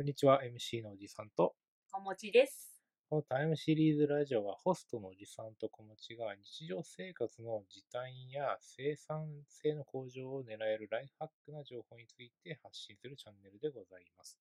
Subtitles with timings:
[0.00, 1.52] こんにちは、MC のおじさんと、
[1.92, 2.80] 小持です。
[3.10, 14.40] このタイムシリーズラジオはホストのおじさんと小持ちが日常生活の時短や生産性の向上を狙えるライフハックな情報について発信するチャンネルでございます。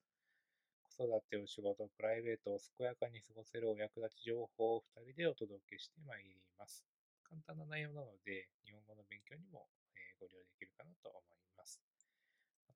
[0.95, 6.87] 子育て、お仕事、プライベートを健やかに過ごせるお役立ち情報を2人でお届けしてまいります。
[7.27, 11.83] 簡単な内容なので、日本語の勉強にもえーご利用できるかなと思います。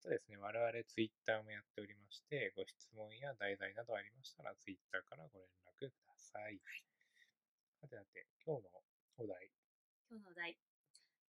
[0.04, 6.60] あとですね、我々ツイッターもやっておりまして、ご質問や題材などありましたら、ツイッターからご連絡ください。
[7.80, 8.84] さてさて、今日の
[9.16, 9.48] お題、
[10.12, 10.60] 今日のお題。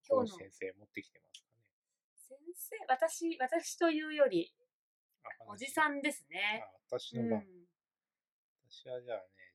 [0.09, 1.69] 今今日の日先生持ってきてますかね。
[2.17, 4.49] 先生、私、私というより、
[5.21, 5.97] あおじさん。
[5.97, 6.65] んですね。
[6.65, 7.29] あ、私うん。
[7.29, 7.45] の番。
[8.65, 9.53] 私はじゃあね、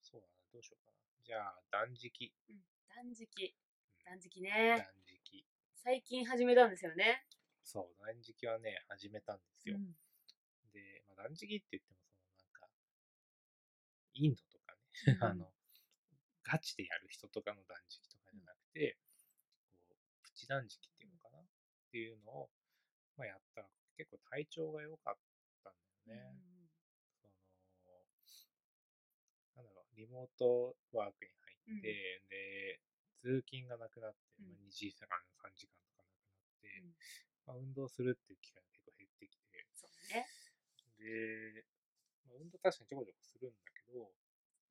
[0.00, 0.96] そうだな、どうしようかな。
[1.26, 2.30] じゃあ、断食。
[2.48, 2.62] うん
[2.94, 3.26] 断食。
[3.26, 4.78] うん断食ね。
[4.78, 5.44] 断食。
[5.74, 7.26] 最近始めたんですよね。
[7.66, 9.74] そう、断食はね、始めたんですよ。
[9.74, 9.90] うん。
[10.70, 12.70] で、まあ、断食って言っても、そのなんか、
[14.14, 14.78] インドとかね、
[15.18, 15.24] うん。
[15.26, 15.52] あの、
[16.46, 18.96] ガチでやる人とかの断食とかじゃなくて、
[19.88, 21.46] こう、プチ断食っていうのかなっ
[21.90, 22.50] ていうのを、
[23.16, 23.62] まあ、やった。
[23.62, 25.16] ら結構体調が良かっ
[25.64, 25.74] たん
[26.06, 26.38] だよね。
[27.18, 27.26] そ
[27.82, 28.06] の、
[29.56, 32.80] なんだろう、リモートワークに入って、で、
[33.22, 34.46] 通勤がなくなって、うん。
[34.46, 35.08] まあ、2時間、
[35.42, 40.26] 3時間とかなくなって、うんまあ、運動するっていう機会が結構減ってきて、そうね。
[40.98, 41.64] で、
[42.26, 44.10] まあ、運動確かにちょこちょこするんだけど、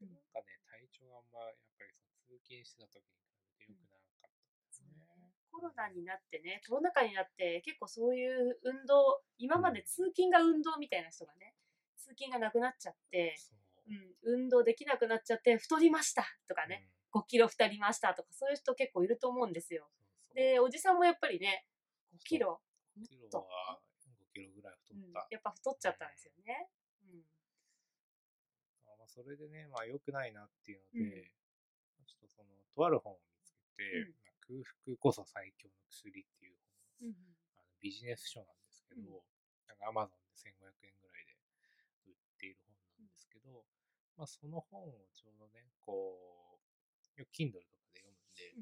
[0.04, 3.16] うんなんかね、体調があんま、やっぱりその通勤してた時に
[3.64, 5.32] 比べて良くなかったんだよね。
[5.48, 11.56] コロナになってね、コロナ禍になって、結構そういう運動、今まで通勤が運動みたいな人がね、
[11.96, 13.40] 通勤がなくなっちゃって。
[13.88, 19.88] うん、運動できなくなっちゃって、太りましたとかね、うん5キロ太りましたとか、そういう人結構いると思うんですよ。
[19.88, 21.66] そうそうで、おじさんもやっぱりね、
[22.16, 22.62] 5キロ、
[22.98, 25.04] 5キロとは5キロぐらい太うん。
[25.04, 25.28] った。
[25.30, 26.70] やっぱ太っちゃったんですよね。
[27.04, 27.24] うん。
[28.88, 31.28] あまあ、それでね、まあ良くないなっていうので、
[32.00, 32.08] うん。
[32.08, 34.16] ちょっとその、とある本を見つけて、うん。
[34.24, 36.56] まあ空腹こそ最強の薬っていう
[37.00, 37.16] 本、うん
[37.60, 39.68] あのビジネス書なんですけど、うん。
[39.68, 41.36] なんか Amazon で1500円ぐらいで
[42.08, 43.66] 売っている本なんですけど、
[44.16, 46.62] まあその本をちょうどね、こ
[47.18, 48.56] う、よく Kindle とかで読むんで、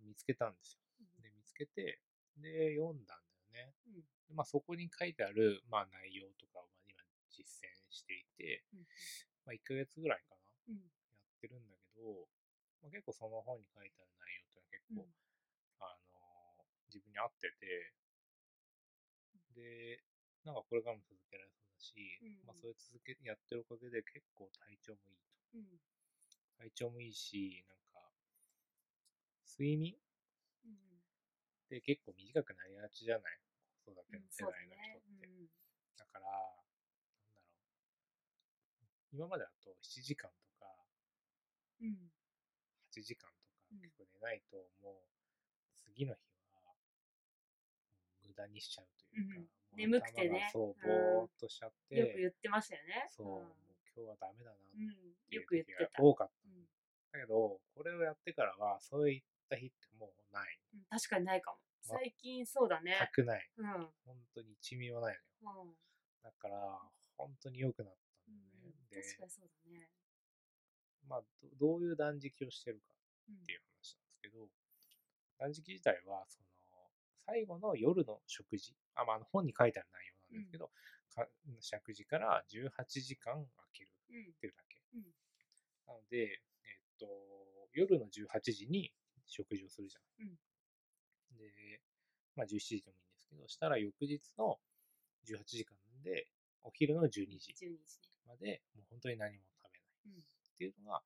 [0.00, 0.80] 見つけたんですよ。
[1.00, 1.22] うん。
[1.22, 2.00] で、見つけて、
[2.40, 3.74] で、読んだんだよね。
[3.86, 4.00] うん。
[4.00, 8.86] でまあそこに書いてある、まあ内容とかをまあ今実践していて、うん
[9.46, 10.36] まあ1ヶ月ぐらいか
[10.68, 10.76] な、うん。
[10.76, 12.28] やってるんだけど、
[12.82, 15.08] まあ、結構その本に書いてある内容ってのは結構、
[15.80, 17.92] あの自分に合ってて、
[19.56, 20.02] で、
[20.44, 25.32] なんかこれからも続けられそうだし、うんまあそれ続け、やってるおかげで結構体調もいいと。
[25.54, 25.80] うん。
[26.58, 28.04] 体調もいいし、なんか、
[29.44, 30.09] 睡眠うん
[31.70, 33.38] って結構短くなりがちじゃない？
[33.86, 35.22] 子育てうんの世代の人って。
[35.22, 35.46] そうだね
[35.96, 37.46] だから、なんだろ
[38.82, 39.14] う。
[39.14, 40.66] 今までだと7時間とか
[41.80, 42.10] うんうん
[42.90, 45.06] 8時間とかうん結構寝ないともう
[45.94, 46.26] 次の日
[46.58, 46.74] は
[48.26, 53.06] 無駄にしちゃうというか、眠くてねそう、うんぼーっとしちゃって、よく言ってましたよね。
[53.10, 53.54] そう、もう
[53.94, 54.82] 今日はダメだなっうん。
[54.82, 56.02] うんていうよく言って時がた。
[56.02, 56.34] 多かった。
[56.46, 56.66] うん
[57.12, 60.60] だけど、これをやってからは、そういった日ってもうない。
[60.74, 61.58] うん確かにないかも。
[61.88, 62.96] ま最近そうだね。
[63.14, 63.50] 全くない。
[63.58, 63.66] うん。
[63.66, 63.90] うん。
[64.06, 65.74] 本当に1ミリもないのよ。
[66.22, 66.78] だから、
[67.16, 67.94] 本当に良くなっ
[68.24, 68.74] たんだよね。
[68.90, 69.88] で、確かにそうだね。
[71.08, 72.94] まあど、どういう断食をしてるか
[73.28, 74.48] うんっていう話なんですけど、
[75.38, 76.46] 断食自体は、その、
[77.26, 80.70] 最後の夜の食事、あ、まあ、あの本に書いてある内容なんですけど、
[81.14, 81.26] か
[81.60, 84.78] 食事から18時間空けるうんっていうだけ。
[84.94, 85.02] うん
[85.86, 87.08] なので、えっと、
[87.72, 88.92] 夜の18時に
[89.30, 90.26] 食事をするじゃん。
[90.26, 90.38] うん
[91.38, 91.80] で、
[92.36, 94.58] まあ17時でもいいんですけど、したら翌日の
[95.26, 96.26] 18時間で、
[96.62, 97.76] お昼の12時12時ね。
[98.26, 100.16] まで、もう本当に何も食べない。
[100.16, 101.00] うんっていうのが、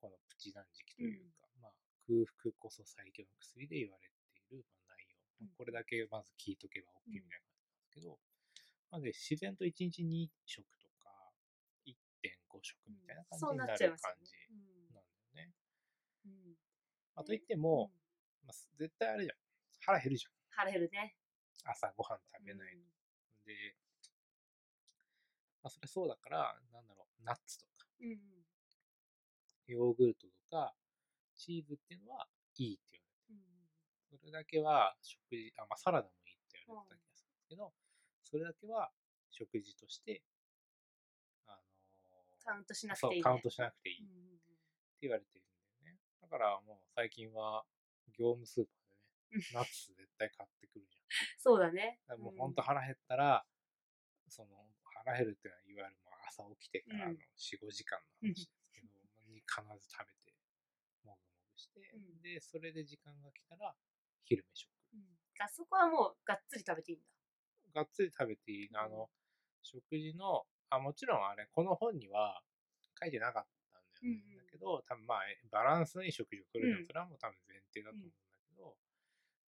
[0.00, 1.72] このプチ断食というか、まあ、
[2.08, 4.16] 空腹こそ最強の薬で言われて
[4.48, 5.44] いるまあ内容。
[5.44, 8.18] まこれだけまず聞いとけば OK みたいな感じなんですけど、
[8.88, 11.12] まあ、で自然と1日2食とか、
[11.84, 14.48] 1.5食みたいな感じになる感じね。
[14.96, 15.52] なんだよね。
[16.24, 16.65] うんうん
[17.16, 17.90] まあ、といっても、
[18.44, 19.36] まあ、絶対あれじゃん。
[19.80, 21.16] 腹減るじ腹減るね。
[21.64, 21.72] ゃん。
[21.72, 22.84] 朝ごはん食べないと。
[23.46, 23.74] で、
[25.62, 28.10] まあ、それそうだから、なんだろう、ナッツとか、うん。
[28.12, 28.18] うん
[29.66, 30.76] ヨーグルトとか、
[31.36, 33.38] チーズっていうのはいいって言われてうん
[34.14, 34.18] る。
[34.20, 37.74] それだけは食事、あ、まあサラダもいいって言われてた気がするんですけど、
[38.22, 38.92] それだけは
[39.32, 40.22] 食事として、
[41.46, 43.22] あのカウントしなくていい、ね。
[43.22, 44.38] カウントしなくていいってうんうんうん
[45.00, 45.48] 言われてるん
[46.26, 47.64] だからもう最近は
[48.18, 51.02] 業務スーパーでね、ナッツ絶対買ってくるじ
[51.38, 52.00] そうだね。
[52.08, 52.18] ゃん。
[52.18, 53.46] だもうほんと腹減ったら、
[54.28, 54.74] その
[55.04, 58.88] 腹減るっていうのはいわゆるまあ朝起きてからのうん4、5時間の話ですけど、
[59.28, 60.34] に必ず食べて、
[61.04, 63.76] もぐもぐして、うんで、それで時間が来たら
[64.24, 64.96] 昼飯食う。
[64.96, 67.08] うんあそこはもうがっつり食べていいんだ。
[67.74, 68.70] がっつり食べていい。
[68.72, 69.10] あの、
[69.62, 72.42] 食事の、あ、もちろんあれ、この本には
[72.98, 74.00] 書いてなかったんだよね。
[74.02, 75.20] うんうんだけど、多分まあ、
[75.50, 76.86] バランスのいい食事をとるのは、うん。
[76.86, 78.76] それはもう多分前提だと思うんだけど、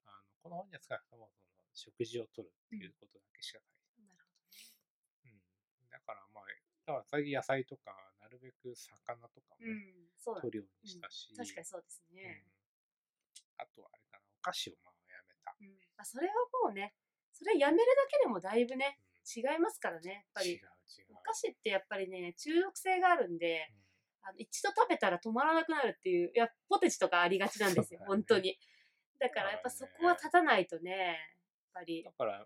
[0.05, 5.39] あのこの本には少なくともその食事をとるっていうことだけしか書いてなるほどね。
[5.85, 5.89] うん。
[5.89, 6.45] だからまあ、
[6.85, 12.15] だから最近野菜とか、なるべく魚とかもね、うん、取るようにしたし、確かにそうですうん。
[12.17, 12.43] ね。
[13.57, 15.55] あとはあれかな、お菓子をまあやめた。
[15.55, 15.77] うん。
[15.97, 16.33] あそれは
[16.63, 16.93] もうね、
[17.31, 19.51] それやめるだけでもだいぶね、うん。
[19.51, 20.61] 違いますからね、やっぱり。
[21.11, 23.69] お菓子ってやっぱりね、中毒性があるんで、
[24.27, 28.59] あの一度食べたら止まらなくなるっていう、いや、ポテチとかありがちなんですよ、本当に。
[29.19, 32.11] だからやっぱそこは立たないとね、やっぱりだ。
[32.11, 32.45] から、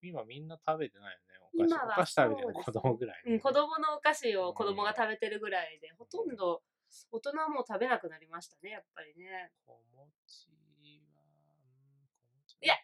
[0.00, 1.32] 今みんな食べてないよね。
[1.42, 6.62] お菓子今はお菓子食べてるの子供ぐらい、うん、子供のお菓子を子供が食べてるぐらいで、ほとんど
[7.10, 9.50] 大人はもう食べなくなりましたね、やっぱりね。
[9.66, 12.74] 小餅は、うん、小餅いや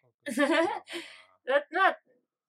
[1.54, 2.00] わ まあ、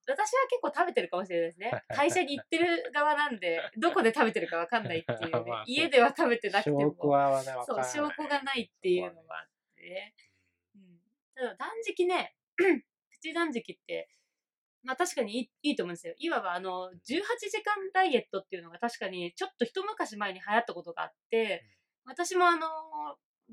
[0.10, 1.72] 私は結構食べてるかもしれないですね。
[1.90, 6.82] 会社に行ってる側なんで、 どこで食べてるかわかんないっていう ね家では食べてなくても。
[6.82, 7.84] 証拠はそう。
[7.84, 9.90] 証拠がないっていうのはあってね。
[9.90, 10.16] ね
[10.76, 11.02] うん。
[11.36, 14.10] ただ断食ね、 プチ断食って、
[14.84, 16.16] まあ確かにいいいいと思うんですよ。
[16.18, 21.66] いわばあの、18時間ダイエットっていうのが確かにちょっと一昔前に流行ったことがあって、
[22.06, 22.68] 私もあの、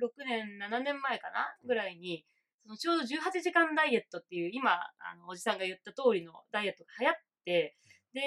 [0.01, 2.25] 6年、7年前かなぐらいに、
[2.67, 7.15] そのちょうど18時間ダイエットっていう、今、あの、おじさんが言った通りのダイエットが流行っ
[7.45, 7.77] て、
[8.13, 8.21] で、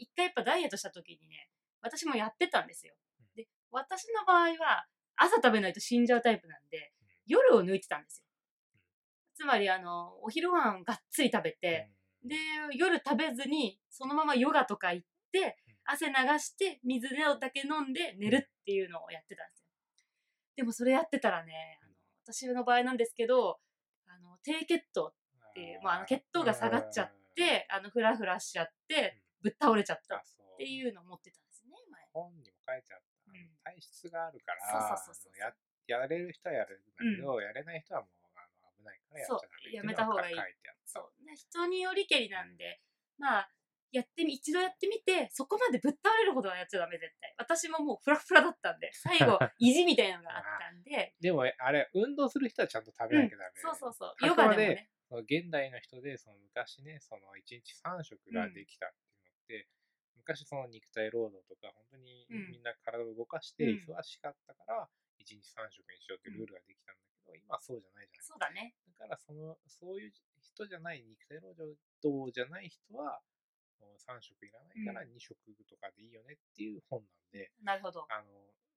[0.00, 1.50] 一回やっぱダイエットした時にね、
[1.82, 2.94] 私もやってたんですよ。
[3.36, 4.86] で、私の場合は、
[5.16, 6.92] 朝食べないと死んじゃうタイプなんで、
[7.26, 8.24] 夜を抜いてたんですよ。
[9.34, 11.90] つまり、あの、お昼ご飯がっつり食べて、
[12.24, 12.36] で、
[12.72, 17.08] 夜食べずに、そのままヨガとか行ってうん、汗流して、水
[17.40, 19.66] だけ飲んで寝るっていうのをやってたんですよ。
[20.56, 21.80] でもそれやってたらね、
[22.24, 23.56] 私の場合なんですけど、あ
[24.24, 30.20] の、低血糖っていう、まあ、あの血糖が下がっちゃって、あの、フラフラしちゃって、ぶっ倒れちゃったっ
[30.56, 32.02] ていうのを持ってたんですね、前。
[32.12, 33.14] 本にも書いてあった。
[33.64, 34.96] 体質があるから、
[35.38, 35.54] や
[35.86, 40.86] やれる人はやるんだけど、やれない人はもうあの危ないからやっちゃダメっていうのそうやめた方がいい書いてあった。
[40.86, 41.24] そう。
[41.24, 42.80] ね人によりけりなんで、
[43.18, 43.50] まあ、
[43.94, 47.34] やってみ、一度やってみて、そこまでぶっ倒れるほどはやっちゃダメ、絶対。
[47.38, 54.10] 私ももうフラフラだったんで、最後、 意地みたいなのがあったんで、でも、あれ、運動する人はちゃんと食べなきゃダメ、そうそうそう。
[54.10, 54.90] あくまヨガでもね。
[55.22, 59.68] 現代の人で、その昔ね、その1日3食ができたっていうのって、
[60.16, 62.50] 昔その肉体労働とか、本当にうん。
[62.50, 63.78] みんな体を動かしてうん。
[63.78, 64.90] 忙しかったから、
[65.20, 68.74] 1日3食にしようっていうルールができたんだけど、今はそうじゃないじゃないそうだね。
[68.98, 71.54] だからその、そういう人じゃない、肉体労
[72.02, 73.22] 働じゃない人は、
[73.84, 75.12] もう3食いらないからうん。
[75.12, 75.36] 2食
[75.68, 78.06] とかでいいよねっていう本なんで、なるほど。
[78.08, 78.26] あの、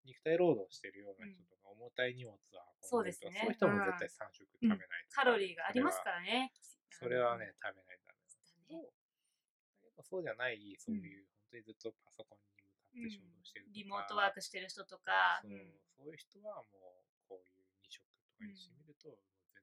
[0.03, 3.31] 肉体労働してるような人とか、重たい荷物はそうですね。
[3.35, 6.51] そういう人も絶対3食食べないとカロリーがありますからね。
[6.91, 15.75] それはね、食べないだねだけど、そうじゃない、そういう、本当にずっとパソコンに向かって仕事してるとか、リモートワークしてる人とか、そううん。
[15.97, 19.17] そういう人はもう、こういう2食とかにしてみると、もう
[19.51, 19.61] 全然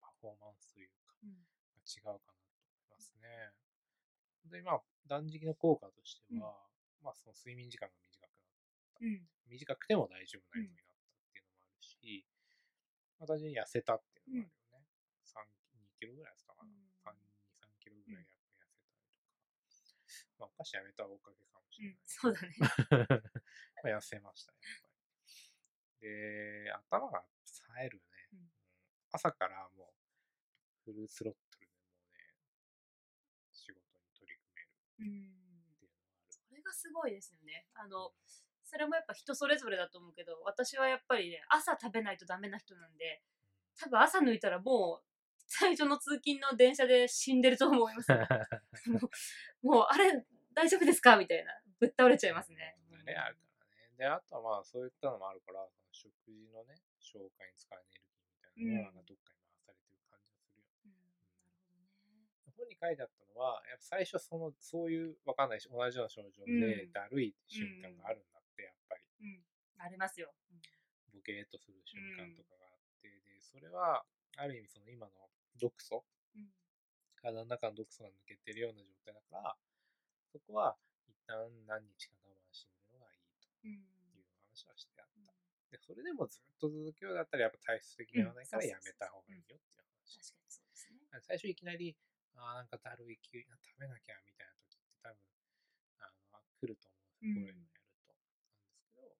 [0.00, 1.44] パフォーマンスというか、うん。
[1.84, 3.52] 違うかなと思いますね。
[4.50, 6.54] で、まあ、断食の効果としては、
[7.02, 8.52] まあ、その睡眠時間が短くなっ
[8.94, 9.04] た。
[9.04, 9.28] うん。
[9.48, 12.26] 短くても大丈夫なようになったっていうのもあるし、
[13.18, 15.16] まあ、単純に痩せたっていうのもあるよね。
[15.24, 16.70] 3、2キロぐらい痩せたかな。
[16.70, 17.28] うん3、2、
[17.60, 19.04] 3キロぐらいやっぱ痩せたりとか。
[20.38, 21.98] まあ、お菓子やめたおかげかもしれない。
[22.04, 22.56] そうだね。
[23.84, 24.94] まあ痩せましたね、やっぱり。
[26.00, 28.28] で、頭が冴えるよね。
[28.32, 28.52] うんうん
[29.14, 29.94] 朝からも
[30.86, 32.34] う、フルスロットルでもうね、
[33.52, 35.06] 仕事に取り組めるうん。
[35.06, 35.88] っていうのがある。
[36.30, 37.66] それがすごいですよね。
[37.74, 38.12] あの、
[38.64, 43.22] それもやっぱ人それぞれだと思うけど、私はやっぱりね、朝食べないとダメな人なんで、
[43.78, 45.06] 多分朝抜いたらもう、
[45.46, 48.18] 最初の通勤の電車で死んでると思います よ。
[49.62, 50.24] もう、あれ、
[50.54, 51.16] 大丈夫ですか？
[51.16, 51.52] みたいな。
[51.80, 52.76] ぶっ倒れちゃいますね。
[52.90, 53.96] うんあるからね。
[53.98, 60.64] で、あとはまあ、そういったのもあるから、食事のね、消化に使うエネルギーみたいなのが、どっかに回されてる感じがするよ。
[60.86, 60.92] うん
[61.68, 62.34] なるほどね。
[62.56, 69.02] 本に書いてあったのは、やっぱ最初その、そういう、わかんないし、同じような症状で、うんだるい瞬間があるんだって、やっぱり。
[69.20, 69.44] うん。
[69.78, 70.32] ありますよ。
[70.50, 70.62] うん
[71.14, 74.04] ボケーっとする瞬間とかがあって、で、それは、
[74.36, 75.12] ある意味その今の
[75.60, 76.50] 毒素、うん
[77.22, 79.56] 体の中の毒素が抜けてるような状態だから、
[80.28, 80.76] そこは
[81.08, 83.24] 一旦何日か我慢してみるのがいい
[83.64, 85.32] うんという話はしてあった。
[85.72, 90.20] で、それでもずっと続くようだったらやっぱ体質的に合わないからうんやめた方がいいよっていう話。
[90.20, 91.00] 確かにそうですね。
[91.24, 91.96] 最初いきなり、
[92.36, 95.18] あーなんかだるい、急に食べなきゃみたいな時っ多分、
[96.00, 97.34] あの、来ると思うんですよ。
[97.34, 98.10] こういうのやると。
[98.10, 99.14] なんですけど、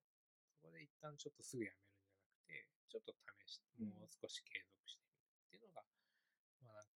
[0.51, 5.83] そこで一旦ちょっとすぐやめるんじゃなくて、ちょっと試して、うんもう少し継続してみるっていうのが、
[6.63, 6.95] まあなんか、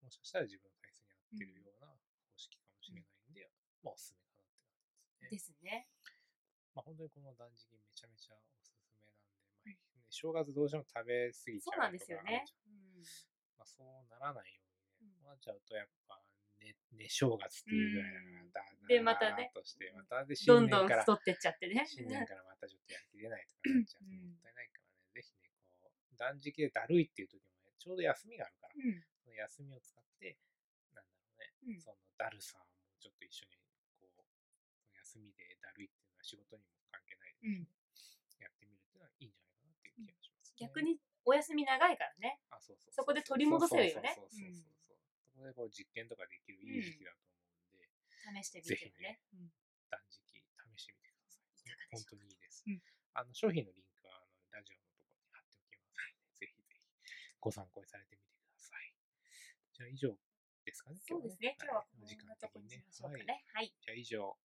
[0.00, 3.50] もしかしたら自分の体質に合ってるような方式かもしれないんで、
[3.84, 5.60] まあおすすめかなって感じですね。
[5.60, 5.88] ですね。
[6.74, 9.12] まあ本当にこの断食めちゃめちゃおすすめなんで、
[9.64, 9.78] まあね、
[10.10, 12.72] 正月どうしても食べ過ぎちそうゃうなんですよねとかあるじゃん。。
[12.72, 13.04] うん
[13.56, 14.63] まあそうならないよう
[15.34, 16.22] なっちゃうとやっぱ、
[16.62, 18.14] ね、ね正月っていうぐらい
[18.54, 19.50] だから、だでまたね。
[19.50, 21.82] として、またで新どん年からどん太ってっちゃってね。
[21.90, 24.30] 新年からまたちょっとやる気出ないとかなっちゃうとうん。
[24.30, 25.50] もったいないからね、ぜひね、
[25.82, 29.02] こう、断食でだるいっていう時もね、ちょうど休みがあるから、うん。
[29.18, 30.38] その休みを使って、
[30.94, 31.82] なんだろうね、うん。
[31.82, 32.70] そのだるさも
[33.02, 33.58] ちょっと一緒に、
[33.98, 34.22] こう、
[34.94, 37.66] 休みでだるいっていうのは仕事にも関係ないで
[37.98, 40.70] すし、やってみるっていうのはいいんじゃないかなっていう気がします、ね。
[40.70, 42.38] 逆、にお休み長いからね。
[42.50, 44.14] あ、そうそうそこで取り戻せるよね。
[44.16, 44.73] そうそうそう
[45.52, 45.68] そうそう。
[45.68, 47.36] そこう実験とかできるいい時期だと思
[47.74, 49.20] うんで、試してみぜひねてね。
[49.34, 49.52] うん
[49.90, 51.44] 断食試してみてください。
[51.44, 52.64] い本当にいいです。
[52.66, 52.80] うん
[53.14, 56.10] あの商品のリンクはあのラジオのところに貼っておきますの
[56.40, 56.82] で、ぜひぜひ
[57.38, 58.90] ご参考にされてみてください。
[59.70, 60.18] じゃあ以上
[60.64, 60.98] ですかね。
[61.06, 61.54] そうですね。
[61.60, 63.26] 今日はこんお時間的にねはい。
[63.26, 63.44] ね。
[63.52, 63.74] はい。
[63.78, 64.36] じゃあ以上、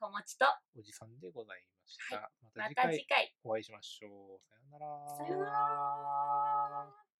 [0.00, 2.32] 小餅と、おじさんでございました。
[2.42, 3.34] ままた次回。
[3.44, 4.40] お会いしましょう。
[4.42, 5.08] さようなら。
[5.14, 7.17] さようなら。